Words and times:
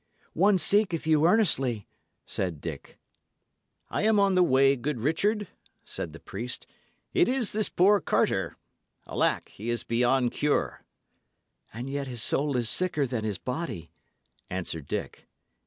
"One 0.33 0.57
seeketh 0.57 1.05
you 1.05 1.27
earnestly," 1.27 1.87
said 2.25 2.59
Dick. 2.59 2.97
"I 3.91 4.01
am 4.01 4.17
upon 4.17 4.33
the 4.33 4.41
way, 4.41 4.75
good 4.75 4.99
Richard," 4.99 5.47
said 5.85 6.11
the 6.11 6.19
priest. 6.19 6.65
"It 7.13 7.29
is 7.29 7.51
this 7.51 7.69
poor 7.69 7.99
Carter. 8.01 8.57
Alack, 9.05 9.49
he 9.49 9.69
is 9.69 9.83
beyond 9.83 10.31
cure." 10.31 10.83
"And 11.71 11.87
yet 11.87 12.07
his 12.07 12.23
soul 12.23 12.57
is 12.57 12.67
sicker 12.67 13.05
than 13.05 13.23
his 13.23 13.37
body," 13.37 13.91
answered 14.49 14.87
Dick. 14.87 15.27